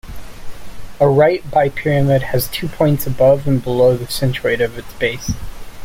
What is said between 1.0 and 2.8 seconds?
right bipyramid has two